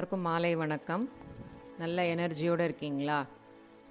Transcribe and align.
எல்லாருக்கும் 0.00 0.28
மாலை 0.28 0.50
வணக்கம். 0.56 1.04
நல்ல 1.78 2.02
எனர்ஜியோடு 2.14 2.64
இருக்கீங்களா? 2.68 3.16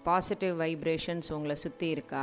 பாசிட்டிவ் 0.05 0.53
வைப்ரேஷன்ஸ் 0.61 1.27
உங்களை 1.29 1.55
சுற்றி 1.55 1.87
இருக்கா? 1.89 2.21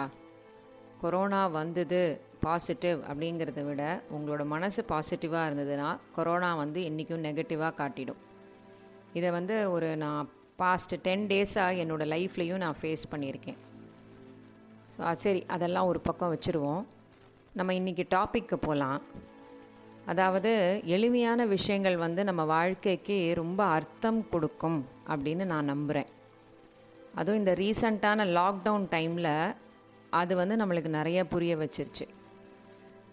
கொரோனா 1.00 1.40
வந்தது 1.56 1.98
பாசிட்டிவ் 2.44 2.98
அப்படிங்கிறத 3.00 3.64
விட 3.64 3.82
உங்களோட 4.16 4.44
மனசு 4.44 4.84
பாசிட்டிவாக 4.92 5.48
இருந்ததுன்னா 5.48 5.98
கொரோனா 6.14 6.54
வந்து 6.54 6.82
என்றைக்கும் 6.90 7.24
நெகட்டிவாக 7.26 7.78
காட்டிடும். 7.80 8.22
இதை 9.12 9.30
வந்து 9.30 9.58
ஒரு 9.70 9.90
நான் 10.04 10.30
பாஸ்ட் 10.62 10.94
டென் 11.02 11.26
டேஸாக 11.34 11.82
என்னோடய 11.84 12.12
லைஃப்லேயும் 12.14 12.64
நான் 12.64 12.80
ஃபேஸ் 12.82 13.04
பண்ணியிருக்கேன். 13.10 13.60
ஸோ 14.96 15.12
சரி 15.26 15.44
அதெல்லாம் 15.56 15.90
ஒரு 15.92 16.00
பக்கம் 16.00 16.34
வச்சுருவோம். 16.36 16.82
நம்ம 17.52 17.72
இன்றைக்கி 17.82 18.06
டாப்பிக்கு 18.16 18.58
போகலாம் 18.66 19.00
அதாவது 20.06 20.80
எளிமையான 20.84 21.44
விஷயங்கள் 21.46 21.96
வந்து 21.96 22.24
நம்ம 22.24 22.44
வாழ்க்கைக்கு 22.44 23.32
ரொம்ப 23.34 23.64
அர்த்தம் 23.64 24.28
கொடுக்கும் 24.30 24.86
அப்படின்னு 25.08 25.44
நான் 25.44 25.64
நம்புகிறேன் 25.64 26.10
அதுவும் 27.14 27.38
இந்த 27.38 27.52
ரீசண்டான 27.52 28.26
லாக்டவுன் 28.38 28.86
டைமில் 28.90 29.54
அது 30.10 30.36
வந்து 30.36 30.56
நம்மளுக்கு 30.56 30.88
நிறைய 30.88 31.24
புரிய 31.24 31.56
வச்சிருச்சு. 31.56 32.04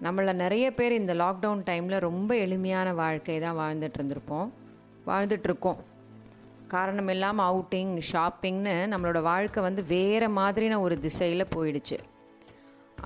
நம்மளை 0.04 0.34
நிறைய 0.34 0.73
பேர் 0.73 0.91
இந்த 0.91 1.14
லாக்டவுன் 1.14 1.64
டைமில் 1.70 2.00
ரொம்ப 2.00 2.36
எளிமையான 2.36 2.94
வாழ்க்கை 2.94 3.39
தான் 3.39 3.58
வாழ்ந்துட்டு 3.58 4.00
இருந்திருப்போம். 4.00 4.50
வாழ்ந்துட்டுருக்கோம் 5.05 5.80
காரணம் 6.67 7.08
இல்லாமல் 7.08 7.48
அவுட்டிங் 7.52 7.94
ஷாப்பிங்னு 8.12 8.76
நம்மளோட 8.94 9.22
வாழ்க்கை 9.22 9.64
வந்து 9.64 9.86
வேறு 9.86 10.28
மாதிரின 10.28 10.80
ஒரு 10.80 11.00
திசையில் 11.00 11.52
போயிடுச்சு. 11.55 11.98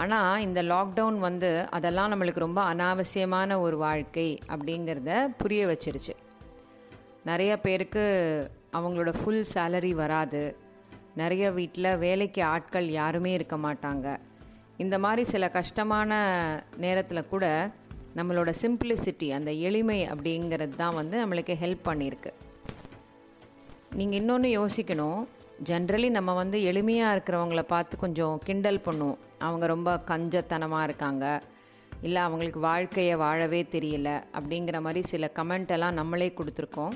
ஆனால் 0.02 0.41
இந்த 0.41 0.63
லாக்டவுன் 0.63 1.20
வந்து 1.27 1.49
அதெல்லாம் 1.70 2.12
நம்மளுக்கு 2.12 2.45
ரொம்ப 2.45 2.62
அனாவசியமான 2.73 3.59
ஒரு 3.59 3.77
வாழ்க்கை 3.77 4.27
அப்படிங்கிறத 4.53 5.12
புரிய 5.38 5.62
வச்சிருச்சு. 5.67 6.13
நிறைய 7.23 7.52
பேருக்கு 7.66 8.03
அவங்களோட 8.77 9.12
ஃபுல் 9.20 9.45
சேலரி 9.53 9.91
வராது. 9.91 10.44
நிறைய 11.22 11.52
வீட்டில் 11.52 11.97
வேலைக்கு 11.97 12.44
ஆட்கள் 12.44 12.88
யாருமே 12.89 13.34
இருக்க 13.34 13.58
மாட்டாங்க. 13.58 14.08
இந்த 14.78 14.95
மாதிரி 15.00 15.23
சில 15.34 15.50
கஷ்டமான 15.50 16.12
நேரத்தில் 16.78 17.30
கூட 17.34 17.45
நம்மளோட 18.17 18.50
சிம்பிளிசிட்டி 18.62 19.30
அந்த 19.38 19.52
எளிமை 19.67 20.00
அப்படிங்கிறது 20.14 20.75
தான் 20.75 20.95
வந்து 20.95 21.16
நம்மளுக்கு 21.25 21.53
ஹெல்ப் 21.64 21.88
பண்ணியிருக்கு. 21.89 22.31
நீங்கள் 24.00 24.19
இன்னொன்று 24.19 24.50
யோசிக்கணும். 24.59 25.22
ஜென்ரலி 25.69 26.09
நம்ம 26.09 26.34
வந்து 26.34 26.58
எளிமையாக 26.72 27.16
இருக்கிறவங்கள 27.16 27.62
பார்த்து 27.62 27.97
கொஞ்சம் 27.97 28.41
கிண்டல் 28.44 28.86
பண்ணுவோம். 28.86 29.19
அவங்க 29.39 29.66
ரொம்ப 29.66 30.03
கஞ்சத்தனமாக 30.08 30.83
இருக்காங்க. 30.83 31.41
இல்லை 32.02 32.22
அவங்களுக்கு 32.22 32.59
வாழ்க்கையை 32.59 33.16
வாழவே 33.16 33.64
தெரியல 33.64 34.23
அப்படிங்கிற 34.39 34.81
மாதிரி 34.81 35.02
சில 35.02 35.31
கமெண்ட் 35.36 35.67
எல்லாம் 35.67 35.94
நம்மளே 35.94 36.33
கொடுத்துருக்கோம். 36.38 36.95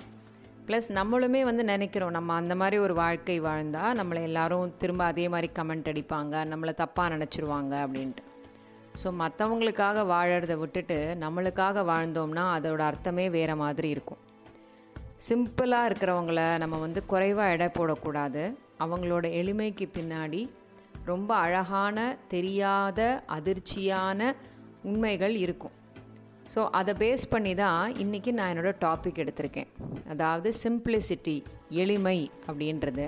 ப்ளஸ் 0.68 0.88
நம்மளுமே 0.88 1.42
வந்து 1.44 1.64
நினைக்கிறோம் 1.64 2.12
நம்ம 2.12 2.34
அந்த 2.34 2.56
மாதிரி 2.56 2.78
ஒரு 2.78 2.94
வாழ்க்கை 2.94 3.40
வாழ்ந்தால் 3.40 3.98
நம்மளை 3.98 4.22
எல்லோரும் 4.22 4.78
திரும்ப 4.78 5.04
அதே 5.04 5.30
மாதிரி 5.30 5.52
கமெண்ட் 5.56 5.90
அடிப்பாங்க 5.92 6.44
நம்மளை 6.52 6.74
தப்பாக 6.82 7.14
நினச்சிருவாங்க 7.16 7.74
அப்படின்ட்டு. 7.86 8.24
ஸோ 9.04 9.08
மற்றவங்களுக்காக 9.22 10.04
வாழறதை 10.14 10.58
விட்டுட்டு 10.58 11.18
நம்மளுக்காக 11.20 11.84
வாழ்ந்தோம்னா 11.86 12.46
அதோட 12.58 12.80
அர்த்தமே 12.80 13.30
வேறு 13.30 13.56
மாதிரி 13.56 13.90
இருக்கும். 13.90 14.18
சிம்பிளாக 15.30 15.90
இருக்கிறவங்கள 15.90 16.58
நம்ம 16.58 16.78
வந்து 16.78 17.06
குறைவாக 17.06 17.52
எடை 17.52 17.68
போடக்கூடாது. 17.68 18.56
அவங்களோட 18.80 19.26
எளிமைக்கு 19.42 19.86
பின்னாடி 19.98 20.50
ரொம்ப 21.14 21.32
அழகான 21.46 21.98
தெரியாத 22.34 23.00
அதிர்ச்சியான 23.38 24.32
உண்மைகள் 24.90 25.36
இருக்கும். 25.46 25.76
ஸோ 26.54 26.60
அதை 26.80 26.94
பேஸ் 27.02 27.24
பண்ணி 27.34 27.54
தான் 27.64 27.84
இன்றைக்கி 28.04 28.32
நான் 28.38 28.52
என்னோடய 28.52 28.80
டாபிக் 28.86 29.22
எடுத்திருக்கேன். 29.24 29.70
அதாவது 30.14 30.50
சிம்பிளிசிட்டி 30.64 31.38
எளிமை 31.84 32.20
அப்படின்றது. 32.50 33.08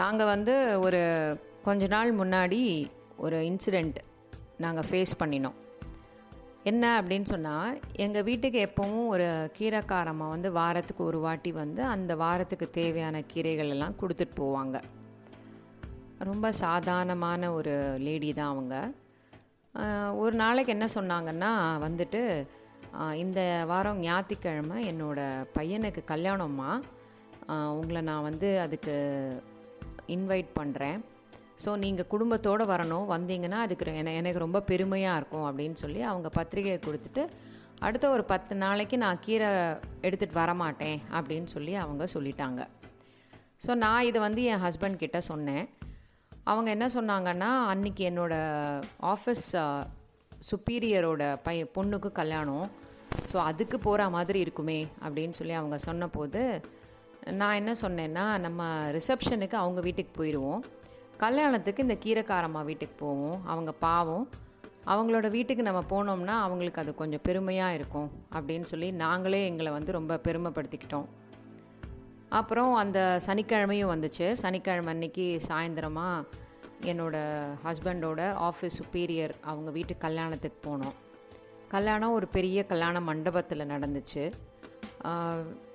நாங்கள் 0.00 0.30
வந்து 0.34 0.54
ஒரு 0.86 1.02
கொஞ்ச 1.68 1.84
நாள் 1.94 2.10
முன்னாடி 2.20 2.60
ஒரு 3.26 3.38
இன்சிடெண்ட் 3.50 3.98
நாங்கள் 4.64 4.86
ஃபேஸ் 4.88 5.20
பண்ணினோம். 5.20 5.56
என்ன 6.70 6.84
அப்படின்னு 6.98 7.28
சொன்னால் 7.32 7.74
எங்கள் 8.04 8.24
வீட்டுக்கு 8.28 8.58
எப்போவும் 8.68 9.06
ஒரு 9.14 9.26
கீரைக்காரம்மா 9.58 10.26
வந்து 10.34 10.48
வாரத்துக்கு 10.60 11.02
ஒரு 11.10 11.18
வாட்டி 11.24 11.50
வந்து 11.62 11.82
அந்த 11.94 12.12
வாரத்துக்கு 12.22 12.66
தேவையான 12.78 13.22
கீரைகள் 13.32 13.72
எல்லாம் 13.74 13.98
கொடுத்துட்டு 14.00 14.36
போவாங்க. 14.42 14.76
ரொம்ப 16.28 16.46
சாதாரணமான 16.64 17.48
ஒரு 17.56 17.74
லேடி 18.06 18.28
தான் 18.32 18.52
அவங்க. 18.52 18.76
ஒரு 20.22 20.34
நாளைக்கு 20.42 20.70
என்ன 20.74 20.86
சொன்னாங்கன்னா 20.98 21.50
வந்துட்டு 21.86 22.20
இந்த 23.22 23.40
வாரம் 23.70 24.00
ஞாயிற்றுக்கிழமை 24.04 24.78
என்னோடய 24.90 25.46
பையனுக்கு 25.56 26.02
கல்யாணம்மா. 26.12 26.70
உங்களை 27.80 28.00
நான் 28.10 28.26
வந்து 28.28 28.48
அதுக்கு 28.62 28.94
இன்வைட் 30.14 30.50
பண்ணுறேன் 30.60 30.98
ஸோ 31.64 31.70
நீங்கள் 31.82 32.10
குடும்பத்தோடு 32.12 32.64
வரணும். 32.72 33.06
வந்தீங்கன்னா 33.14 33.58
அதுக்கு 33.66 33.92
எனக்கு 34.20 34.44
ரொம்ப 34.46 34.60
பெருமையாக 34.70 35.18
இருக்கும் 35.20 35.46
அப்படின்னு 35.50 35.78
சொல்லி 35.84 36.00
அவங்க 36.12 36.28
பத்திரிகையை 36.38 36.80
கொடுத்துட்டு 36.86 37.24
அடுத்த 37.86 38.06
ஒரு 38.16 38.24
பத்து 38.32 38.54
நாளைக்கு 38.64 38.96
நான் 39.04 39.22
கீரை 39.24 39.48
எடுத்துகிட்டு 40.06 40.40
வரமாட்டேன் 40.42 40.98
அப்படின்னு 41.16 41.48
சொல்லி 41.54 41.72
அவங்க 41.84 42.04
சொல்லிட்டாங்க. 42.14 42.62
ஸோ 43.64 43.74
நான் 43.84 44.06
இதை 44.10 44.18
வந்து 44.26 44.42
என் 44.52 44.64
ஹஸ்பண்ட் 44.66 45.02
கிட்ட 45.02 45.18
சொன்னேன். 45.30 45.66
அவங்க 46.50 46.68
என்ன 46.74 46.86
சொன்னாங்கன்னா 46.96 47.48
அன்றைக்கி 47.72 48.02
என்னோடய 48.08 48.82
ஆஃபீஸ் 49.12 49.46
சுப்பீரியரோட 50.50 51.22
பைய 51.46 51.62
பொண்ணுக்கு 51.76 52.10
கல்யாணம். 52.18 52.66
ஸோ 53.30 53.36
அதுக்கு 53.50 53.76
போகிற 53.86 54.08
மாதிரி 54.16 54.38
இருக்குமே 54.44 54.78
அப்படின்னு 55.06 55.34
சொல்லி 55.38 55.54
அவங்க 55.60 55.76
சொன்னபோது 55.86 56.42
நான் 57.40 57.58
என்ன 57.60 57.72
சொன்னேன்னா 57.82 58.24
நம்ம 58.46 58.62
ரிசப்ஷனுக்கு 58.96 59.56
அவங்க 59.62 59.80
வீட்டுக்கு 59.86 60.12
போயிடுவோம் 60.18 60.62
கல்யாணத்துக்கு 61.24 61.86
இந்த 61.86 61.96
கீரைக்காரம்மா 62.04 62.62
வீட்டுக்கு 62.70 62.96
போவோம். 63.04 63.38
அவங்க 63.52 63.72
பாவம். 63.86 64.24
அவங்களோட 64.92 65.28
வீட்டுக்கு 65.36 65.62
நம்ம 65.68 65.82
போனோம்னா 65.92 66.34
அவங்களுக்கு 66.46 66.82
அது 66.82 66.94
கொஞ்சம் 67.02 67.24
பெருமையாக 67.28 67.76
இருக்கும் 67.78 68.08
அப்படின்னு 68.38 68.66
சொல்லி 68.72 68.90
நாங்களே 69.04 69.40
எங்களை 69.50 69.72
வந்து 69.78 69.92
ரொம்ப 69.98 70.20
பெருமைப்படுத்திக்கிட்டோம். 70.26 71.08
அப்புறம் 72.28 72.74
அந்த 72.74 73.20
சனிக்கிழமையும் 73.26 73.92
வந்துச்சு. 73.94 74.32
சனிக்கிழமை 74.32 74.92
அன்னைக்கு 74.92 75.40
சாயந்தரமாக 75.48 76.24
என்னோடய 76.82 77.48
ஹஸ்பண்டோட 77.64 78.20
ஆஃபீஸ் 78.48 78.78
சுப்பீரியர் 78.78 79.34
அவங்க 79.40 79.70
வீட்டு 79.70 79.96
கல்யாணத்துக்கு 79.96 80.58
போனோம். 80.68 80.96
கல்யாணம் 81.68 82.12
ஒரு 82.12 82.26
பெரிய 82.26 82.66
கல்யாண 82.66 83.00
மண்டபத்தில் 83.00 83.70
நடந்துச்சு. 83.70 84.32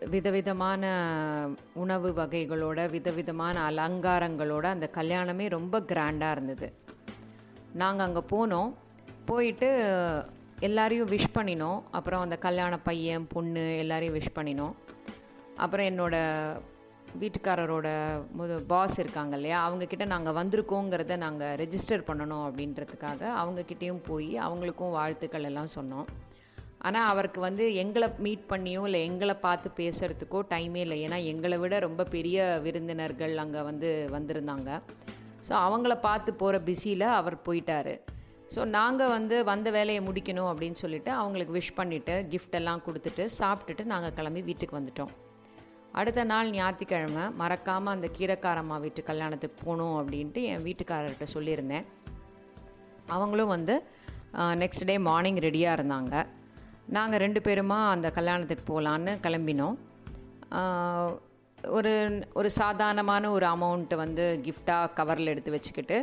விதவிதமான 0.10 0.84
உணவு 1.74 2.10
வகைகளோட 2.12 2.90
விதவிதமான 2.90 3.72
அலங்காரங்களோட 3.72 4.64
அந்த 4.64 4.90
கல்யாணமே 4.94 5.50
ரொம்ப 5.50 5.80
கிராண்டாக 5.80 6.32
இருந்தது. 6.32 6.74
நாங்கள் 7.74 8.06
அங்கே 8.06 8.24
போனோம். 8.36 8.74
போயிட்டு 9.26 9.70
எல்லாரையும் 10.60 11.10
விஷ் 11.10 11.36
பண்ணினோம். 11.36 11.82
அப்புறம் 11.92 12.22
அந்த 12.22 12.38
கல்யாண 12.38 12.80
பையன் 12.80 13.28
பொண்ணு 13.28 13.78
எல்லாரையும் 13.78 14.16
விஷ் 14.16 14.38
பண்ணினோம். 14.40 14.74
அப்புறம் 15.64 15.90
என்னோடய 15.92 16.60
வீட்டுக்காரரோட 17.22 17.88
முது 18.40 18.56
பாஸ் 18.72 18.98
இருக்காங்க 19.04 19.34
இல்லையா 19.40 19.58
அவங்கக்கிட்ட 19.68 20.06
நாங்கள் 20.12 20.36
வந்திருக்கோங்கிறத 20.38 21.16
நாங்கள் 21.24 21.56
ரெஜிஸ்டர் 21.62 22.06
பண்ணணும் 22.10 22.44
அப்படின்றதுக்காக 22.48 23.22
அவங்கக்கிட்டேயும் 23.42 24.04
போய் 24.10 24.32
அவங்களுக்கும் 24.46 24.94
வாழ்த்துக்கள் 24.98 25.48
எல்லாம் 25.50 25.72
சொன்னோம். 25.78 26.08
ஆனால் 26.88 27.08
அவருக்கு 27.14 27.40
வந்து 27.48 27.64
எங்களை 27.82 28.08
மீட் 28.26 28.46
பண்ணியோ 28.52 28.84
இல்லை 28.90 29.00
எங்களை 29.10 29.36
பார்த்து 29.48 29.70
பேசுகிறதுக்கோ 29.80 30.40
டைமே 30.54 30.82
இல்லை. 30.86 30.98
ஏன்னா 31.08 31.18
எங்களை 31.32 31.58
விட 31.64 31.80
ரொம்ப 31.88 32.06
பெரிய 32.16 32.46
விருந்தினர்கள் 32.66 33.36
அங்கே 33.44 33.62
வந்து 33.70 33.90
வந்திருந்தாங்க. 34.16 34.70
ஸோ 35.48 35.52
அவங்கள 35.66 35.94
பார்த்து 36.08 36.34
போகிற 36.42 36.58
பிஸியில் 36.70 37.08
அவர் 37.20 37.38
போயிட்டார். 37.48 37.94
ஸோ 38.54 38.64
நாங்கள் 38.78 39.14
வந்து 39.18 39.36
வந்த 39.52 39.68
வேலையை 39.78 40.04
முடிக்கணும் 40.08 40.50
அப்படின்னு 40.52 40.80
சொல்லிட்டு 40.84 41.12
அவங்களுக்கு 41.22 41.58
விஷ் 41.58 41.78
பண்ணிவிட்டு 41.82 42.16
கிஃப்டெல்லாம் 42.32 42.86
கொடுத்துட்டு 42.88 43.26
சாப்பிட்டுட்டு 43.40 43.86
நாங்கள் 43.94 44.16
கிளம்பி 44.20 44.44
வீட்டுக்கு 44.50 44.80
வந்துட்டோம். 44.80 45.14
அடுத்த 46.00 46.22
நாள் 46.32 46.50
ஞாயிற்றுக்கிழமை 46.58 47.24
மறக்காமல் 47.42 47.94
அந்த 47.96 48.08
கீரைக்காரம்மா 48.18 48.76
வீட்டு 48.84 49.02
கல்யாணத்துக்கு 49.10 49.58
போகணும் 49.64 49.96
அப்படின்ட்டு 50.00 50.42
என் 50.52 50.64
வீட்டுக்காரர்கிட்ட 50.68 51.26
சொல்லியிருந்தேன். 51.34 51.86
அவங்களும் 53.16 53.52
வந்து 53.56 53.76
நெக்ஸ்ட் 54.62 54.88
டே 54.90 54.96
மார்னிங் 55.08 55.42
ரெடியாக 55.48 55.78
இருந்தாங்க. 55.78 56.14
நாங்கள் 56.98 57.22
ரெண்டு 57.24 57.40
பேருமா 57.48 57.80
அந்த 57.96 58.08
கல்யாணத்துக்கு 58.18 58.66
போகலான்னு 58.72 59.14
கிளம்பினோம். 59.26 59.76
ஒரு 61.78 61.94
ஒரு 62.40 62.50
சாதாரணமான 62.60 63.32
ஒரு 63.36 63.46
அமௌண்ட்டு 63.56 64.02
வந்து 64.04 64.24
கிஃப்டாக 64.46 64.94
கவரில் 65.00 65.32
எடுத்து 65.34 65.56
வச்சுக்கிட்டு 65.56 65.98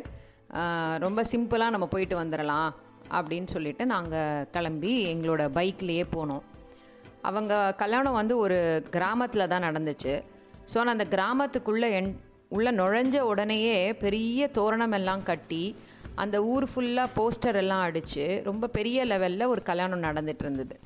ரொம்ப 1.04 1.20
சிம்பிளாக 1.32 1.74
நம்ம 1.74 1.86
போயிட்டு 1.94 2.16
வந்துடலாம் 2.22 2.70
அப்படின்னு 3.18 3.48
சொல்லிட்டு 3.54 3.84
நாங்கள் 3.94 4.46
கிளம்பி 4.54 4.92
எங்களோட 5.14 5.42
பைக்லேயே 5.58 6.04
போனோம். 6.14 6.44
அவங்க 7.22 7.74
கல்யாணம் 7.76 8.18
வந்து 8.20 8.38
ஒரு 8.38 8.82
கிராமத்தில் 8.90 9.50
தான் 9.52 9.66
நடந்துச்சு. 9.68 10.14
ஸோ 10.72 10.76
நான் 10.76 10.96
அந்த 10.98 11.06
கிராமத்துக்குள்ளே 11.16 11.90
என் 11.98 12.10
உள்ளே 12.48 12.70
நுழைஞ்ச 12.70 13.16
உடனேயே 13.30 13.92
பெரிய 14.04 14.48
தோரணம் 14.48 14.96
எல்லாம் 14.98 15.22
கட்டி 15.22 15.76
அந்த 16.14 16.36
ஊர் 16.44 16.66
ஃபுல்லாக 16.70 17.14
போஸ்டர் 17.16 17.58
எல்லாம் 17.62 17.82
அடித்து 17.88 18.42
ரொம்ப 18.44 18.68
பெரிய 18.76 19.04
லெவலில் 19.04 19.50
ஒரு 19.54 19.62
கல்யாணம் 19.62 20.06
நடந்துட்டு 20.08 20.44
இருந்தது. 20.46 20.76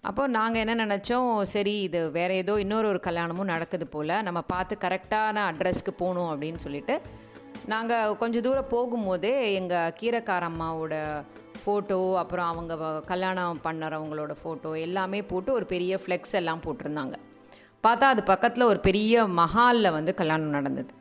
அப்போ 0.00 0.26
நாங்கள் 0.28 0.62
என்ன 0.64 0.74
நினச்சோம் 0.86 1.30
சரி 1.52 1.74
இது 1.82 2.10
வேறு 2.10 2.34
ஏதோ 2.34 2.58
இன்னொரு 2.58 2.86
ஒரு 2.88 3.00
கல்யாணமும் 3.06 3.50
நடக்குது 3.52 3.86
போல் 3.86 4.14
நம்ம 4.22 4.40
பார்த்து 4.52 4.74
கரெக்டான 4.84 5.42
அட்ரஸ்க்கு 5.50 5.92
போகணும் 6.02 6.30
அப்படின்னு 6.32 6.54
சொல்லிட்டு 6.54 6.96
நாங்கள் 7.66 8.16
கொஞ்சம் 8.16 8.42
தூரம் 8.42 8.72
போகும்போதே 8.74 9.54
எங்கள் 9.54 9.94
கீரைக்காரம்மாவோட 10.00 10.94
ஃபோட்டோ 11.68 11.96
அப்புறம் 12.22 12.50
அவங்க 12.52 12.74
கல்யாணம் 13.08 13.64
பண்ணுறவங்களோட 13.64 14.34
ஃபோட்டோ 14.42 14.70
எல்லாமே 14.84 15.20
போட்டு 15.30 15.50
ஒரு 15.58 15.66
பெரிய 15.72 16.00
ஃப்ளெக்ஸ் 16.02 16.36
எல்லாம் 16.40 16.62
போட்டிருந்தாங்க. 16.66 17.16
பார்த்தா 17.86 18.06
அது 18.14 18.22
பக்கத்தில் 18.30 18.70
ஒரு 18.70 18.80
பெரிய 18.86 19.24
மஹாலில் 19.40 19.94
வந்து 19.96 20.12
கல்யாணம் 20.20 20.56
நடந்தது. 20.56 20.92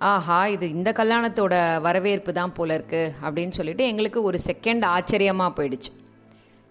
ஆஹா 0.00 0.38
இது 0.54 0.66
இந்த 0.76 0.90
கல்யாணத்தோட 1.00 1.54
வரவேற்பு 1.86 2.30
தான் 2.38 2.54
போல 2.56 2.74
இருக்கு 2.78 3.02
அப்படின்னு 3.24 3.56
சொல்லிட்டு 3.58 3.84
எங்களுக்கு 3.92 4.22
ஒரு 4.28 4.38
செகண்ட் 4.48 4.84
ஆச்சரியமாக 4.94 5.56
போயிடுச்சு. 5.58 5.92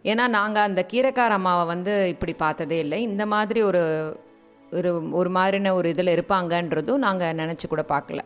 ஏன்னா 0.05 0.25
நாங்கள் 0.37 0.67
அந்த 0.69 0.81
கீரைக்கார 0.91 1.37
அம்மாவை 1.39 1.63
வந்து 1.73 1.93
இப்படி 2.13 2.35
பார்த்ததே 2.43 2.79
இல்லை. 2.85 2.99
இந்த 3.09 3.25
மாதிரி 3.35 3.61
ஒரு 3.69 3.83
ஒரு 4.77 4.91
ஒரு 5.19 5.29
மாதிரின 5.37 5.73
ஒரு 5.79 5.87
இதில் 5.93 6.15
இருப்பாங்கன்றதும் 6.15 7.03
நாங்கள் 7.07 7.39
நினச்சி 7.41 7.67
கூட 7.67 7.85
பார்க்கல. 7.95 8.21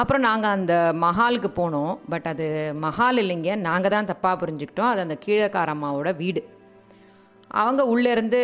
அப்புறம் 0.00 0.22
நாங்கள் 0.28 0.54
அந்த 0.56 0.74
மஹாலுக்கு 1.02 1.48
போனோம். 1.60 1.94
பட் 2.08 2.26
அது 2.32 2.46
மஹால் 2.82 3.20
இல்லைங்க. 3.22 3.50
நாங்கள் 3.68 3.94
தான் 3.94 4.10
தப்பாக 4.12 4.36
புரிஞ்சுக்கிட்டோம். 4.42 4.90
அது 4.92 5.00
அந்த 5.06 5.16
கீழக்கார 5.26 5.72
அம்மாவோட 5.74 6.16
வீடு. 6.16 6.42
அவங்க 7.62 7.82
உள்ளேருந்து 7.92 8.38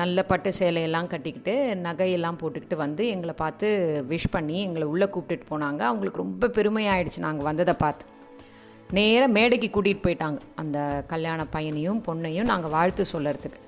நல்ல 0.00 0.18
பட்டு 0.22 0.52
சேலையெல்லாம் 0.58 1.08
கட்டிக்கிட்டு 1.12 1.54
நகையெல்லாம் 1.82 2.38
போட்டுக்கிட்டு 2.40 2.76
வந்து 2.76 3.08
எங்களை 3.08 3.34
பார்த்து 3.42 3.68
விஷ் 4.08 4.28
பண்ணி 4.30 4.62
எங்களை 4.62 4.86
உள்ளே 4.92 5.06
கூப்பிட்டுட்டு 5.14 5.48
போனாங்க. 5.50 5.82
அவங்களுக்கு 5.90 6.22
ரொம்ப 6.24 6.46
பெருமையாயிடுச்சு. 6.46 7.18
நாங்கள் 7.18 7.48
வந்ததை 7.50 7.74
பார்த்து. 7.78 8.06
நேராக 8.90 9.32
மேடைக்கு 9.32 9.68
கூட்டிகிட்டு 9.74 10.06
போயிட்டாங்க. 10.06 10.38
அந்த 10.54 10.78
கல்யாண 11.06 11.46
பையனையும் 11.56 12.02
பொண்ணையும் 12.06 12.50
நாங்கள் 12.52 12.74
வாழ்த்து 12.76 13.04
சொல்லறதுக்கு. 13.12 13.60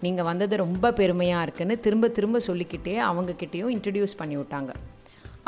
நீங்கள் 0.00 0.28
வந்தது 0.30 0.56
ரொம்ப 0.56 0.92
பெருமையாக 0.92 1.42
இருக்குன்னு 1.42 1.80
திரும்ப 1.80 2.08
திரும்ப 2.08 2.40
சொல்லிக்கிட்டே 2.40 2.96
அவங்கக்கிட்டேயும் 3.10 3.74
இன்ட்ரடியூஸ் 3.76 4.20
பண்ணி 4.20 4.36
விட்டாங்க. 4.36 4.70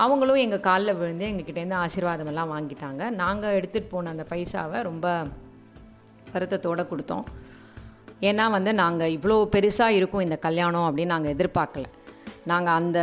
அவங்களும் 0.05 0.43
எங்கள் 0.45 0.67
காலில் 0.67 0.97
விழுந்து 0.99 1.25
எங்ககிட்டேருந்து 1.31 1.81
ஆசீர்வாதமெல்லாம் 1.85 2.53
வாங்கிட்டாங்க. 2.55 3.03
நாங்கள் 3.23 3.57
எடுத்துகிட்டு 3.59 3.93
போன 3.95 4.11
அந்த 4.15 4.25
பைசாவை 4.33 4.79
ரொம்ப 4.89 5.07
வருத்தத்தோடு 6.35 6.85
கொடுத்தோம். 6.93 7.25
ஏன்னா 8.29 8.45
வந்து 8.57 8.71
நாங்கள் 8.83 9.13
இவ்வளோ 9.17 9.37
பெருசாக 9.55 9.97
இருக்கும் 9.99 10.25
இந்த 10.27 10.37
கல்யாணம் 10.47 10.87
அப்படின்னு 10.89 11.15
நாங்கள் 11.15 11.35
எதிர்பார்க்கல. 11.35 11.87
நாங்கள் 12.51 12.77
அந்த 12.81 12.99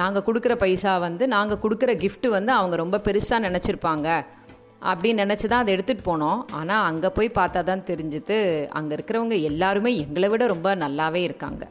நாங்கள் 0.00 0.24
கொடுக்குற 0.26 0.54
பைசா 0.62 0.92
வந்து 1.06 1.24
நாங்கள் 1.36 1.60
கொடுக்குற 1.64 1.92
கிஃப்ட்டு 2.02 2.28
வந்து 2.36 2.52
அவங்க 2.58 2.74
ரொம்ப 2.82 3.00
பெருசாக 3.06 3.44
நினச்சிருப்பாங்க 3.46 4.08
அப்படின்னு 4.90 5.22
நினச்சி 5.24 5.46
தான் 5.48 5.62
அதை 5.62 5.72
எடுத்துகிட்டு 5.76 6.04
போனோம். 6.10 6.40
ஆனால் 6.58 6.84
அங்கே 6.90 7.08
போய் 7.16 7.36
பார்த்தா 7.38 7.60
தான் 7.70 7.84
தெரிஞ்சுது 7.90 8.36
அங்கே 8.78 8.92
இருக்கிறவங்க 8.96 9.36
எல்லாருமே 9.50 9.90
எங்களை 10.04 10.28
விட 10.32 10.46
ரொம்ப 10.54 10.70
நல்லாவே 10.84 11.22
இருக்காங்க. 11.28 11.62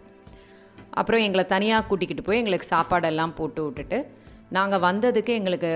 அப்புறம் 1.00 1.24
எங்களை 1.28 1.46
தனியாக 1.56 1.86
கூட்டிக்கிட்டு 1.90 2.26
போய் 2.28 2.42
எங்களுக்கு 2.42 2.68
சாப்பாடெல்லாம் 2.76 3.38
போட்டு 3.40 3.64
விட்டுட்டு 3.68 4.00
நாங்கள் 4.56 4.80
வந்ததுக்கு 4.80 5.32
எங்களுக்கு 5.40 5.70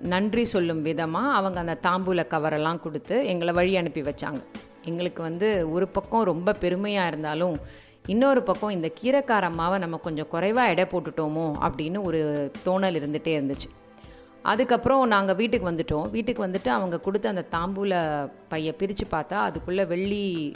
நன்றி 0.00 0.44
சொல்லும் 0.44 0.82
விதமாக 0.82 1.34
அவங்க 1.38 1.58
அந்த 1.60 1.76
தாம்பூல 1.82 2.22
கவரெல்லாம் 2.34 2.80
கொடுத்து 2.80 3.26
எங்களை 3.26 3.54
வழி 3.54 3.76
அனுப்பி 3.76 4.02
வச்சாங்க. 4.02 4.40
எங்களுக்கு 4.84 5.22
வந்து 5.22 5.48
ஒரு 5.70 5.88
பக்கம் 5.88 6.24
ரொம்ப 6.24 6.52
பெருமையாக 6.52 7.08
இருந்தாலும் 7.08 7.60
இன்னொரு 8.06 8.42
பக்கம் 8.42 8.70
இந்த 8.70 8.90
கீரைக்கார 9.00 9.78
நம்ம 9.78 9.96
கொஞ்சம் 9.96 10.28
குறைவாக 10.28 10.68
எடை 10.68 10.84
போட்டுட்டோமோ 10.84 11.46
அப்படின்னு 11.66 12.02
ஒரு 12.02 12.20
தோணல் 12.64 12.98
இருந்துகிட்டே 13.00 13.34
இருந்துச்சு. 13.38 13.70
அதுக்கப்புறம் 14.42 15.06
நாங்கள் 15.06 15.36
வீட்டுக்கு 15.36 15.70
வந்துட்டோம். 15.70 16.10
வீட்டுக்கு 16.10 16.46
வந்துட்டு 16.46 16.68
அவங்க 16.68 17.00
கொடுத்த 17.00 17.28
அந்த 17.28 17.44
தாம்பூல 17.56 17.94
பையை 18.48 18.72
பிரித்து 18.72 19.06
பார்த்தா 19.10 19.32
அதுக்குள்ளே 19.32 19.84
வெள்ளி 19.84 20.52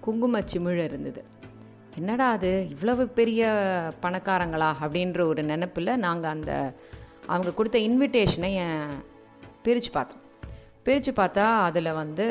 குங்கும 0.00 0.40
சிமிழ் 0.40 0.84
இருந்தது. 0.84 1.24
என்னடா 1.96 2.30
அது 2.30 2.66
இவ்வளவு 2.70 3.08
பெரிய 3.08 3.50
பணக்காரங்களா 4.02 4.70
அப்படின்ற 4.82 5.20
ஒரு 5.20 5.42
நினப்பில் 5.42 5.96
நாங்கள் 5.96 6.30
அந்த 6.30 6.74
அவங்க 7.26 7.50
கொடுத்த 7.54 7.78
இன்விடேஷனை 7.88 8.50
பிரித்து 9.64 9.90
பார்த்தோம். 9.92 10.22
பிரித்து 10.86 11.12
பார்த்தா 11.12 11.44
அதில் 11.68 11.96
வந்து 12.02 12.26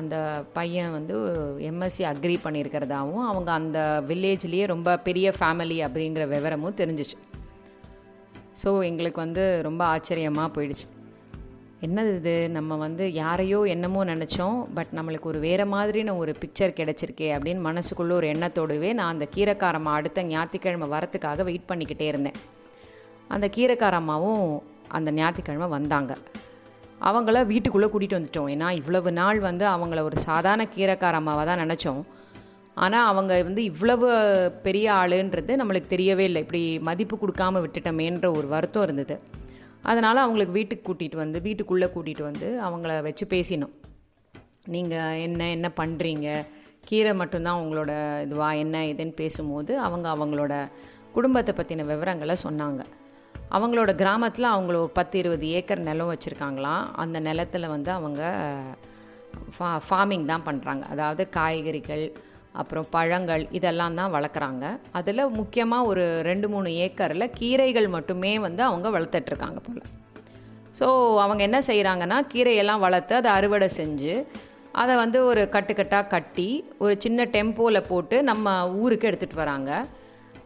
அந்த 0.00 0.16
பையன் 0.56 0.92
வந்து 0.96 1.14
எம்எஸ்சி 1.70 2.02
அக்ரி 2.10 2.36
பண்ணியிருக்கிறதாவும் 2.44 3.24
அவங்க 3.30 3.50
அந்த 3.60 3.78
வில்லேஜ்லேயே 4.08 4.66
ரொம்ப 4.74 4.96
பெரிய 5.08 5.32
ஃபேமிலி 5.38 5.78
அப்படிங்கிற 5.86 6.24
விவரமும் 6.34 6.78
தெரிஞ்சிச்சு. 6.80 7.16
ஸோ 8.62 8.68
எங்களுக்கு 8.90 9.20
வந்து 9.24 9.44
ரொம்ப 9.68 9.82
ஆச்சரியமாக 9.94 10.54
போயிடுச்சு. 10.56 10.86
என்னது 11.86 12.12
இது? 12.18 12.34
நம்ம 12.56 12.76
வந்து 12.84 13.04
யாரையோ 13.12 13.58
என்னமோ 13.74 14.00
நினச்சோம் 14.04 14.56
பட் 14.76 14.92
நம்மளுக்கு 14.98 15.30
ஒரு 15.32 15.40
வேறு 15.46 15.64
மாதிரின 15.74 16.16
ஒரு 16.22 16.32
பிக்சர் 16.42 16.78
கிடச்சிருக்கே 16.78 17.28
அப்படின்னு 17.34 17.62
மனசுக்குள்ளே 17.68 18.14
ஒரு 18.20 18.28
எண்ணத்தோடவே 18.34 18.92
நான் 19.00 19.12
அந்த 19.14 19.28
கீரைக்காரமாக 19.36 19.98
அடுத்த 20.00 20.24
ஞாயிற்றுக்கிழமை 20.32 20.88
வரத்துக்காக 20.96 21.44
வெயிட் 21.50 21.68
பண்ணிக்கிட்டே 21.70 22.08
இருந்தேன். 22.08 22.38
அந்த 23.34 23.46
கீரைக்கார 23.56 23.96
அம்மாவும் 24.02 24.44
அந்த 24.96 25.10
ஞாயிற்றுக்கிழமை 25.18 25.68
வந்தாங்க. 25.76 26.12
அவங்கள 27.08 27.38
வீட்டுக்குள்ளே 27.50 27.88
கூட்டிகிட்டு 27.90 28.18
வந்துட்டோம். 28.18 28.48
ஏன்னா 28.54 28.68
இவ்வளவு 28.80 29.10
நாள் 29.18 29.40
வந்து 29.48 29.64
அவங்கள 29.74 30.02
ஒரு 30.08 30.16
சாதாரண 30.28 30.64
கீரைக்கார 30.76 31.16
அம்மாவாக 31.20 31.44
தான் 31.50 31.62
நினச்சோம். 31.64 32.00
ஆனால் 32.84 33.08
அவங்க 33.10 33.32
வந்து 33.48 33.62
இவ்வளவு 33.70 34.08
பெரிய 34.66 34.86
ஆளுன்றது 35.00 35.52
நம்மளுக்கு 35.60 35.92
தெரியவே 35.94 36.24
இல்லை. 36.30 36.40
இப்படி 36.44 36.62
மதிப்பு 36.88 37.16
கொடுக்காம 37.16 37.60
விட்டுட்டோமேன்ற 37.64 38.28
ஒரு 38.38 38.48
வருத்தம் 38.54 38.86
இருந்தது. 38.88 39.16
அதனால் 39.90 40.24
அவங்களுக்கு 40.24 40.56
வீட்டுக்கு 40.58 40.86
கூட்டிகிட்டு 40.88 41.22
வந்து 41.24 41.38
வீட்டுக்குள்ளே 41.46 41.88
கூட்டிகிட்டு 41.94 42.24
வந்து 42.30 42.48
அவங்கள 42.68 42.92
வச்சு 43.08 43.26
பேசினோம். 43.34 43.74
நீங்கள் 44.74 45.18
என்ன 45.26 45.50
என்ன 45.56 45.68
பண்ணுறீங்க 45.80 46.28
கீரை 46.88 47.12
மட்டும்தான் 47.20 47.60
உங்களோட 47.62 47.92
இதுவா? 48.26 48.48
என்ன 48.64 48.84
இதுன்னு 48.92 49.14
பேசும்போது 49.22 49.72
அவங்க 49.86 50.06
அவங்களோட 50.14 50.54
குடும்பத்தை 51.16 51.52
பற்றின 51.54 51.86
விவரங்களை 51.92 52.36
சொன்னாங்க. 52.46 52.82
அவங்களோட 53.56 53.90
கிராமத்தில் 54.00 54.52
அவங்கள 54.54 54.78
பத்து 54.98 55.16
இருபது 55.20 55.46
ஏக்கர் 55.58 55.86
நிலம் 55.88 56.10
வச்சுருக்காங்களாம். 56.12 56.82
அந்த 57.02 57.18
நிலத்தில் 57.28 57.72
வந்து 57.74 57.90
அவங்க 57.98 58.22
ஃபா 59.54 59.68
ஃபார்மிங் 59.86 60.26
தான் 60.32 60.44
பண்ணுறாங்க 60.48 60.84
அதாவது 60.94 61.22
காய்கறிகள் 61.36 62.04
அப்புறம் 62.60 62.86
பழங்கள் 62.94 63.42
இதெல்லாம் 63.58 63.96
தான் 64.00 64.12
வளர்க்குறாங்க. 64.16 64.64
அதில் 64.98 65.22
முக்கியமாக 65.40 65.88
ஒரு 65.90 66.04
ரெண்டு 66.28 66.46
மூணு 66.54 66.68
ஏக்கரில் 66.84 67.32
கீரைகள் 67.38 67.88
மட்டுமே 67.96 68.32
வந்து 68.46 68.62
அவங்க 68.68 68.88
வளர்த்துட்ருக்காங்க 68.96 69.60
போல். 69.66 69.82
ஸோ 70.78 70.86
அவங்க 71.24 71.42
என்ன 71.48 71.58
செய்கிறாங்கன்னா 71.68 72.18
கீரையெல்லாம் 72.32 72.84
வளர்த்து 72.86 73.14
அதை 73.20 73.30
அறுவடை 73.38 73.68
செஞ்சு 73.80 74.14
அதை 74.82 74.94
வந்து 75.02 75.18
ஒரு 75.30 75.42
கட்டுக்கட்டாக 75.54 76.10
கட்டி 76.14 76.48
ஒரு 76.84 76.94
சின்ன 77.04 77.24
டெம்போவில் 77.36 77.88
போட்டு 77.92 78.16
நம்ம 78.30 78.56
ஊருக்கு 78.82 79.08
எடுத்துகிட்டு 79.10 79.42
வராங்க. 79.44 79.70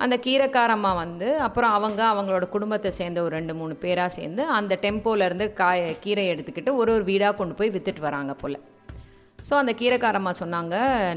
அந்த 0.02 0.14
கீரைக்காரம்மா 0.24 0.90
வந்து 1.04 1.28
அப்புறம் 1.46 1.74
அவங்க 1.78 2.00
அவங்களோட 2.12 2.44
குடும்பத்தை 2.54 2.90
சேர்ந்த 2.98 3.18
ஒரு 3.24 3.32
ரெண்டு 3.38 3.54
மூணு 3.60 3.74
பேராக 3.82 4.10
சேர்ந்து 4.18 4.42
அந்த 4.58 4.78
டெம்போலேருந்து 4.84 5.46
காய 5.60 5.90
கீரை 6.04 6.24
எடுத்துக்கிட்டு 6.32 6.72
ஒரு 6.80 6.90
ஒரு 6.96 7.04
வீடாக 7.10 7.34
கொண்டு 7.40 7.56
போய் 7.58 7.74
விற்றுட்டு 7.74 8.06
வராங்க 8.08 8.32
போல். 8.42 8.58
ஸோ 9.48 9.52
அந்த 9.60 9.72
கீரைக்காரம்மா 9.80 10.32
சொன்னாங்க 10.42 10.76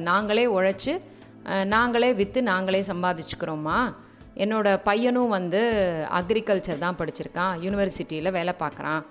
நாங்களே 0.10 0.46
உழைச்சி 0.58 0.94
நாங்களே 1.74 2.10
விற்று 2.20 2.40
நாங்களே 2.52 2.82
சம்பாதிச்சுக்கிறோம்மா. 2.92 3.80
என்னோடய 4.44 4.84
பையனும் 4.88 5.34
வந்து 5.38 5.60
அக்ரிகல்ச்சர் 6.20 6.84
தான் 6.86 6.98
படிச்சிருக்கான் 7.02 7.54
யூனிவர்சிட்டியில் 7.66 8.36
வேலை 8.38 8.54
பார்க்குறான். 8.64 9.02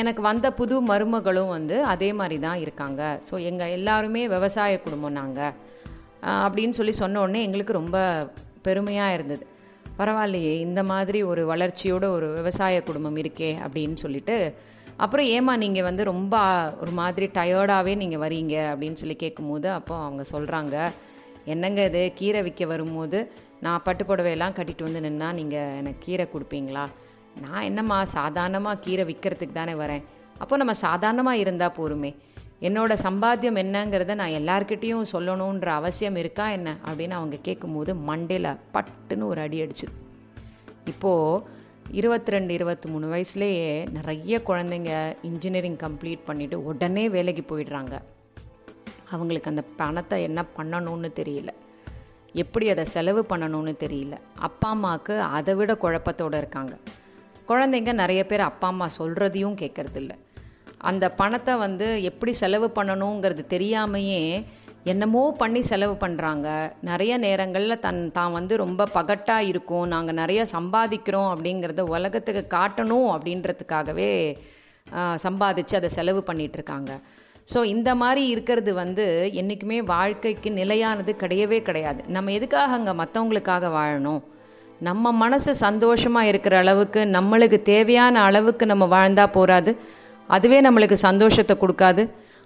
எனக்கு 0.00 0.22
வந்த 0.30 0.46
புது 0.60 0.76
மருமகளும் 0.90 1.52
வந்து 1.56 1.76
அதே 1.92 2.08
மாதிரி 2.20 2.36
தான் 2.46 2.62
இருக்காங்க. 2.64 3.02
ஸோ 3.28 3.34
எங்கள் 3.50 3.74
எல்லாருமே 3.76 4.22
விவசாய 4.34 4.80
குடும்பம் 4.86 5.18
நாங்கள் 5.20 5.54
அப்படின்னு 6.44 6.76
சொல்லி 6.78 6.94
சொன்ன 7.02 7.20
உடனே 7.24 7.42
எங்களுக்கு 7.48 7.80
ரொம்ப 7.80 7.98
பெருமையாக 8.62 9.14
இருந்தது. 9.14 9.44
பரவாயில்லையே 9.98 10.52
இந்த 10.66 10.82
மாதிரி 10.82 11.18
ஒரு 11.22 11.42
வளர்ச்சியோட 11.52 12.04
ஒரு 12.16 12.28
விவசாய 12.34 12.82
குடும்பம் 12.82 13.16
இருக்கே 13.16 13.50
அப்படின்னு 13.64 13.94
சொல்லிட்டு 13.94 14.54
அப்புறம் 14.96 15.26
ஏமா 15.26 15.52
நீங்கள் 15.56 15.82
வந்து 15.82 16.02
ரொம்ப 16.04 16.34
ஒரு 16.80 16.90
மாதிரி 16.90 17.26
டயர்டாகவே 17.26 17.92
நீங்கள் 17.96 18.22
வரீங்க 18.24 18.54
அப்படின்னு 18.72 18.92
சொல்லி 18.92 19.16
கேட்கும்போது 19.16 19.70
அப்போ 19.70 19.94
அவங்க 20.06 20.22
சொல்கிறாங்க 20.32 20.76
என்னங்க 21.44 21.84
இது? 21.84 22.12
கீரை 22.14 22.42
விற்க 22.42 22.66
வரும்போது 22.66 23.18
நான் 23.60 23.82
பட்டு 23.82 24.04
புடவையெல்லாம் 24.04 24.56
கட்டிட்டு 24.58 24.82
வந்து 24.82 25.00
நின்னா 25.00 25.28
நீங்கள் 25.32 25.76
எனக்கு 25.76 26.00
கீரை 26.00 26.26
கொடுப்பீங்களா? 26.32 26.84
நான் 27.40 27.62
என்னம்மா 27.62 28.04
சாதாரணமாக 28.04 28.78
கீரை 28.78 29.04
விற்கிறதுக்கு 29.04 29.52
தானே 29.52 29.72
வரேன். 29.72 30.04
அப்போ 30.38 30.56
நம்ம 30.56 30.74
சாதாரணமாக 30.74 31.36
இருந்தால் 31.36 31.76
போருமே. 31.76 32.10
என்னோட 32.60 32.96
சம்பாத்தியம் 33.02 33.58
என்னங்கிறத 33.62 34.14
நான் 34.14 34.30
எல்லார்கிட்டேயும் 34.30 35.04
சொல்லணுன்ற 35.12 35.66
அவசியம் 35.66 36.16
இருக்கா 36.16 36.50
என்ன? 36.50 36.76
அப்படின்னு 36.84 37.10
அவங்க 37.10 37.36
கேட்கும்போது 37.42 37.94
மண்டையில் 37.94 38.56
பட்டுன்னு 38.74 39.24
ஒரு 39.24 39.40
அடி 39.40 39.62
அடிச்சுது 39.62 39.94
இப்போது 40.84 41.42
இருபத்தி 41.90 42.30
ரெண்டு 42.30 42.54
இருபத்தி 42.54 42.88
மூணு 42.88 43.12
வயசுலேயே 43.12 43.90
நிறைய 43.90 44.40
குழந்தைங்க 44.46 45.16
இன்ஜினியரிங் 45.22 45.76
கம்ப்ளீட் 45.76 46.18
பண்ணிவிட்டு 46.26 46.54
உடனே 46.54 47.08
வேலைக்கு 47.08 47.58
போயிடுறாங்க. 47.58 48.00
அவங்களுக்கு 49.10 49.50
அந்த 49.50 49.62
பணத்தை 49.76 50.22
என்ன 50.22 50.44
பண்ணணும்னு 50.56 51.10
தெரியல. 51.14 51.48
எப்படி 52.32 52.70
அதை 52.70 52.84
செலவு 52.84 53.26
பண்ணணும்னு 53.28 53.74
தெரியல. 53.80 54.16
அப்பா 54.38 54.68
அம்மாவுக்கு 54.68 55.20
அதை 55.20 55.54
விட 55.54 55.72
குழப்பத்தோடு 55.72 56.36
இருக்காங்க. 56.36 56.76
குழந்தைங்க 57.48 57.92
நிறைய 57.92 58.26
பேர் 58.26 58.40
அப்பா 58.40 58.68
அம்மா 58.68 58.88
சொல்கிறதையும் 58.98 59.54
கேட்கறதில்ல 59.54 60.10
அந்த 60.88 61.04
பணத்தை 61.20 61.54
வந்து 61.64 61.86
எப்படி 62.10 62.32
செலவு 62.42 62.68
பண்ணணுங்கிறது 62.76 63.42
தெரியாமையே 63.54 64.22
என்னமோ 64.90 65.22
பண்ணி 65.40 65.60
செலவு 65.70 65.94
பண்ணுறாங்க 66.02 66.48
நிறைய 66.88 67.12
நேரங்களில் 67.24 67.82
தன் 67.86 68.00
தான் 68.18 68.34
வந்து 68.36 68.54
ரொம்ப 68.62 68.86
பகட்டாக 68.94 69.48
இருக்கும். 69.50 69.86
நாங்கள் 69.94 70.18
நிறைய 70.20 70.40
சம்பாதிக்கிறோம் 70.54 71.30
அப்படிங்கிறத 71.32 71.84
உலகத்துக்கு 71.96 72.42
காட்டணும் 72.56 73.08
அப்படின்றதுக்காகவே 73.16 74.12
சம்பாதிச்சு 75.26 75.74
அதை 75.80 75.90
செலவு 75.98 76.22
பண்ணிகிட்ருக்காங்க 76.28 76.92
ஸோ 77.52 77.58
இந்த 77.74 77.90
மாதிரி 78.00 78.22
இருக்கிறது 78.32 78.72
வந்து 78.82 79.06
என்றைக்குமே 79.40 79.78
வாழ்க்கைக்கு 79.92 80.48
நிலையானது 80.58 81.12
கிடையவே 81.22 81.58
கிடையாது. 81.68 82.00
நம்ம 82.16 82.32
எதுக்காக 82.38 82.76
அங்கே 82.78 82.92
மற்றவங்களுக்காக 83.00 83.68
வாழணும்? 83.78 84.20
நம்ம 84.88 85.12
மனசு 85.22 85.50
சந்தோஷமாக 85.66 86.30
இருக்கிற 86.30 86.54
அளவுக்கு 86.64 87.00
நம்மளுக்கு 87.16 87.58
தேவையான 87.72 88.20
அளவுக்கு 88.28 88.64
நம்ம 88.72 88.84
வாழ்ந்தால் 88.94 89.34
போகாது 89.38 89.72
அதுவே 90.36 90.58
நம்மளுக்கு 90.60 90.96
சந்தோஷத்தை 91.08 91.54
கொடுக்காது. 91.60 92.02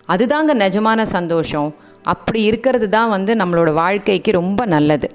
அதுதாங்க 0.09 0.53
நிஜமான 0.65 1.03
சந்தோஷம். 1.17 1.69
அப்படி 2.13 2.41
இருக்கிறது 2.51 2.87
தான் 2.89 3.13
வந்து 3.17 3.33
நம்மளோட 3.35 3.71
வாழ்க்கைக்கு 3.83 4.31
ரொம்ப 4.41 4.63
நல்லது. 4.75 5.09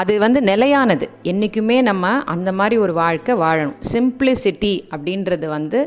அது 0.00 0.12
வந்து 0.22 0.40
நிலையானது. 0.48 1.06
என்றைக்குமே 1.30 1.76
நம்ம 1.88 2.10
அந்த 2.34 2.50
மாதிரி 2.58 2.76
ஒரு 2.84 2.92
வாழ்க்கை 3.00 3.34
வாழணும். 3.42 3.76
சிம்பிளிசிட்டி 3.92 4.72
அப்படின்றது 4.94 5.46
வந்து 5.56 5.80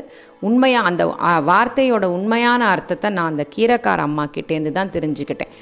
உண்மையாக 0.48 0.88
அந்த 0.90 1.02
வார்த்தையோட 1.50 2.04
உண்மையான 2.16 2.60
அர்த்தத்தை 2.74 3.08
நான் 3.16 3.30
அந்த 3.32 3.44
கீரைக்கார 3.54 4.06
அம்மா 4.08 4.24
கிட்டேருந்து 4.36 4.72
தான் 4.78 4.92
தெரிஞ்சுக்கிட்டேன். 4.96 5.52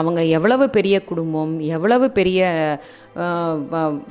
அவங்க 0.00 0.20
எவ்வளவு 0.36 0.64
பெரிய 0.76 0.96
குடும்பம் 1.10 1.52
எவ்வளவு 1.76 2.06
பெரிய 2.18 2.40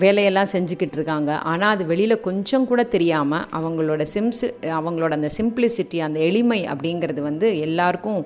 வேலையெல்லாம் 0.04 0.52
செஞ்சுக்கிட்டு 0.54 0.98
இருக்காங்க. 1.00 1.32
ஆனால் 1.52 1.74
அது 1.76 1.84
வெளியில் 1.92 2.24
கொஞ்சம் 2.28 2.68
கூட 2.70 2.82
தெரியாமல் 2.96 3.46
அவங்களோட 3.60 4.06
சிம்ஸ் 4.14 4.46
அவங்களோட 4.78 5.12
அந்த 5.20 5.32
சிம்பிளிசிட்டி 5.40 6.00
அந்த 6.08 6.22
எளிமை 6.30 6.62
அப்படிங்கிறது 6.74 7.24
வந்து 7.30 7.50
எல்லாருக்கும் 7.68 8.24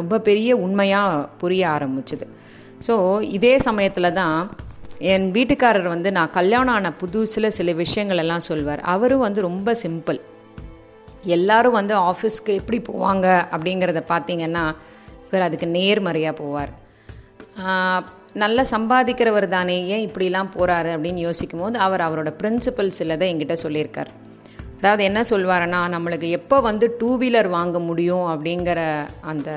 ரொம்ப 0.00 0.20
பெரிய 0.28 0.50
உண்மையாக 0.64 1.22
புரிய 1.44 1.62
ஆரம்பிச்சுது. 1.76 2.26
ஸோ 2.88 2.94
இதே 3.38 3.54
சமயத்தில் 3.68 4.16
தான் 4.20 4.36
என் 4.98 5.26
வீட்டுக்காரர் 5.32 5.88
வந்து 5.94 6.12
நான் 6.12 6.30
கல்யாணம் 6.30 6.74
ஆன 6.74 6.92
புதுசில் 7.02 7.54
சில 7.58 7.72
விஷயங்கள் 7.72 8.16
எல்லாம் 8.16 8.46
சொல்வார். 8.50 8.80
அவரும் 8.80 9.24
வந்து 9.26 9.40
ரொம்ப 9.40 9.74
சிம்பிள் 9.82 10.20
எல்லாரும் 11.36 11.72
வந்து 11.72 11.94
ஆஃபீஸ்க்கு 12.10 12.52
எப்படி 12.60 12.82
போவாங்க 12.92 13.26
அப்படிங்கிறத 13.54 14.02
பார்த்தீங்கன்னா 14.08 14.64
இவர் 15.26 15.46
அதுக்கு 15.48 15.66
நேர்மறையாக 15.66 16.40
போவார். 16.42 16.72
நல்லா 18.42 18.62
சம்பாதிக்கிறவர் 18.62 19.46
தானே 19.48 19.86
ஏன் 19.86 20.10
இப்படிலாம் 20.10 20.52
போகிறாரு 20.56 20.90
அப்படின்னு 20.94 21.22
யோசிக்கும் 21.28 21.60
போது 21.60 21.78
அவர் 21.78 22.00
அவரோட 22.00 22.30
பிரின்சிபல் 22.42 22.92
சிலதை 22.98 23.26
என்கிட்ட 23.32 23.56
சொல்லியிருக்கார். 23.62 24.10
அதாவது 24.78 25.02
என்ன 25.04 25.20
சொல்வாருன்னா 25.30 25.80
நம்மளுக்கு 25.94 26.28
எப்போ 26.30 26.60
வந்து 26.60 26.96
டூ 26.98 27.18
வீலர் 27.18 27.48
வாங்க 27.48 27.78
முடியும் 27.78 28.26
அப்படிங்கிற 28.32 28.80
அந்த 29.20 29.50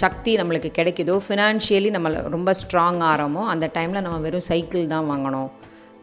சக்தி 0.00 0.32
நம்மளுக்கு 0.40 0.70
கிடைக்குதோ 0.78 1.14
ஃபினான்ஷியலி 1.26 1.90
நம்ம 1.96 2.08
ரொம்ப 2.34 2.50
ஸ்ட்ராங் 2.60 3.00
ஆகிறோமோ 3.10 3.42
அந்த 3.52 3.66
டைமில் 3.76 4.04
நம்ம 4.06 4.18
வெறும் 4.24 4.46
சைக்கிள் 4.48 4.90
தான் 4.94 5.06
வாங்கணும். 5.12 5.50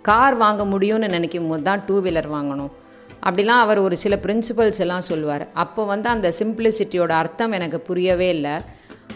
கார் 0.07 0.35
வாங்க 0.43 0.63
முடியும்னு 0.71 1.07
நினைக்கும் 1.15 1.49
போது 1.49 1.63
தான் 1.67 1.83
டூ 1.87 1.97
வீலர் 2.05 2.29
வாங்கணும். 2.37 2.71
அப்படிலாம் 3.27 3.61
அவர் 3.65 3.79
ஒரு 3.87 3.95
சில 4.03 4.15
பிரின்சிபல்ஸ் 4.23 4.81
எல்லாம் 4.85 5.05
சொல்லுவார். 5.09 5.45
அப்போ 5.63 5.81
வந்து 5.91 6.07
அந்த 6.15 6.27
சிம்பிளிசிட்டியோட 6.39 7.11
அர்த்தம் 7.21 7.53
எனக்கு 7.57 7.79
புரியவே 7.89 8.29
இல்லை. 8.37 8.55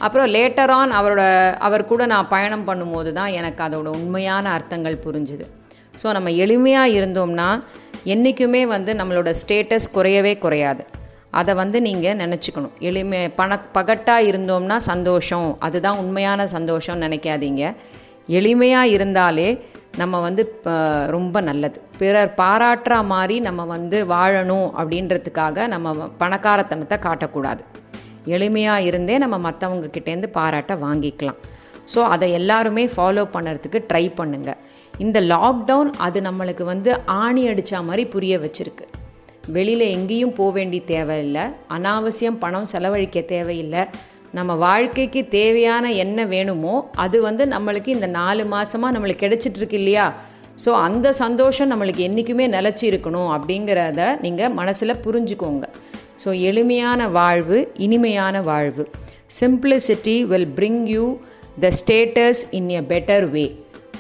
அப்புறம் 0.06 0.30
லேட்டர் 0.36 0.74
ஆன் 0.78 0.92
அவரோட 1.00 1.24
அவர் 1.68 1.90
கூட 1.92 2.06
நான் 2.14 2.32
பயணம் 2.36 2.68
பண்ணும்போது 2.70 3.12
தான் 3.20 3.32
எனக்கு 3.40 3.62
அதோட 3.68 3.90
உண்மையான 4.00 4.46
அர்த்தங்கள் 4.58 5.04
புரிஞ்சுது. 5.06 5.48
ஸோ 6.02 6.08
நம்ம 6.18 6.30
எளிமையாக 6.46 6.96
இருந்தோம்னா 6.98 7.50
என்றைக்குமே 8.14 8.64
வந்து 8.76 8.94
நம்மளோட 9.02 9.30
ஸ்டேட்டஸ் 9.42 9.90
குறையவே 9.98 10.34
குறையாது. 10.46 10.84
அதை 11.40 11.54
வந்து 11.62 11.78
நீங்கள் 11.88 12.20
நினச்சிக்கணும். 12.24 12.76
எளிமை 12.90 13.22
பண 13.40 13.60
பகட்டாக 13.78 14.28
இருந்தோம்னா 14.30 14.78
சந்தோஷம். 14.92 15.50
அதுதான் 15.68 16.00
உண்மையான 16.04 16.48
சந்தோஷம்னு 16.58 17.06
நினைக்காதீங்க. 17.08 17.64
எளிமையாக 18.38 18.94
இருந்தாலே 18.96 19.50
நம்ம 20.02 20.16
வந்து 20.28 20.44
ரொம்ப 21.16 21.42
நல்லது. 21.50 21.78
பிறர் 22.00 22.32
பாராட்டுற 22.40 22.96
மாதிரி 23.12 23.36
நம்ம 23.48 23.62
வந்து 23.76 23.98
வாழணும் 24.14 24.68
அப்படின்றதுக்காக 24.80 25.68
நம்ம 25.74 26.08
பணக்காரத்தனத்தை 26.24 26.98
காட்டக்கூடாது. 27.06 27.64
எளிமையாக 28.36 28.88
இருந்தே 28.90 29.16
நம்ம 29.24 29.36
மற்றவங்க 29.48 29.88
கிட்டேருந்து 29.96 30.30
பாராட்ட 30.38 30.76
வாங்கிக்கலாம். 30.86 31.40
ஸோ 31.94 32.00
அதை 32.14 32.28
எல்லாருமே 32.40 32.84
ஃபாலோ 32.94 33.24
பண்ணுறதுக்கு 33.36 33.80
ட்ரை 33.90 34.06
பண்ணுங்கள் 34.20 34.62
இந்த 35.06 35.18
லாக்டவுன் 35.34 35.92
அது 36.06 36.22
நம்மளுக்கு 36.28 36.64
வந்து 36.74 36.92
ஆணி 37.24 37.44
அடித்த 37.52 37.82
மாதிரி 37.90 38.06
புரிய 38.16 38.36
வச்சுருக்கு. 38.46 38.86
வெளியில் 39.56 39.86
எங்கேயும் 39.96 40.36
போக 40.38 40.52
வேண்டிய 40.58 40.82
தேவையில்லை. 40.94 41.44
அனாவசியம் 41.76 42.40
பணம் 42.44 42.70
செலவழிக்க 42.72 43.20
தேவையில்லை. 43.34 43.84
நம்ம 44.38 44.56
வாழ்க்கைக்கு 44.64 45.22
தேவையான 45.36 45.92
என்ன 46.04 46.26
வேணுமோ 46.34 46.74
அது 47.04 47.18
வந்து 47.28 47.44
நம்மளுக்கு 47.54 47.90
இந்த 47.98 48.08
நாலு 48.20 48.44
மாதமாக 48.54 48.96
நம்மளுக்கு 48.96 49.24
கிடைச்சிட்ருக்கு 49.26 49.78
இல்லையா? 49.82 50.08
ஸோ 50.64 50.70
அந்த 50.88 51.08
சந்தோஷம் 51.24 51.72
நம்மளுக்கு 51.72 52.02
என்றைக்குமே 52.08 52.46
நிலச்சி 52.56 52.86
இருக்கணும் 52.92 53.30
அப்படிங்கிறத 53.36 54.02
நீங்கள் 54.26 54.56
மனசில் 54.60 55.02
புரிஞ்சுக்கோங்க. 55.06 55.66
ஸோ 56.24 56.30
எளிமையான 56.50 57.08
வாழ்வு 57.20 57.58
இனிமையான 57.88 58.42
வாழ்வு. 58.52 58.86
Simplicity 59.40 60.18
will 60.34 60.52
bring 60.60 60.84
you 60.96 61.06
the 61.64 61.72
status 61.80 62.42
in 62.60 62.70
a 62.80 62.84
better 62.94 63.28
way 63.36 63.46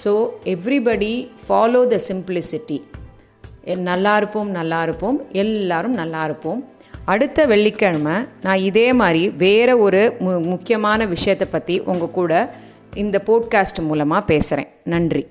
so 0.03 0.13
everybody 0.53 1.13
follow 1.45 1.81
the 1.93 1.99
simplicity 2.09 2.77
நல்லா 3.75 4.17
இருப்போம் 4.17 4.49
நல்லா 4.49 4.83
இருப்போம். 4.83 5.21
எல்லாரும் 5.31 5.93
நல்லா 5.93 6.23
இருப்போம். 6.23 6.69
அடுத்த 7.05 7.45
வெள்ளிக்கிழமை 7.45 8.13
நான் 8.41 8.57
இதே 8.57 8.93
மாதிரி 8.93 9.29
வேறு 9.29 9.79
ஒரு 9.79 10.15
மு 10.19 10.39
முக்கியமான 10.39 11.05
விஷயத்தை 11.05 11.47
பற்றி 11.51 11.79
உங்கள் 11.79 12.11
கூட 12.11 12.53
இந்த 12.93 13.21
போட்காஸ்ட் 13.25 13.81
மூலமாக 13.81 14.25
பேசுகிறேன் 14.25 14.67
நன்றி. 14.83 15.27